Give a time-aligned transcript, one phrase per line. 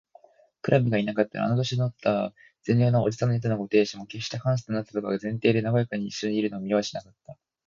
[0.63, 7.37] クラムがいなかったら、あの年とった善良な伯父さんの宿のご亭主も、けっしてハンスとあなたとが前庭でなごやかにいっしょにいるのを見はしなかった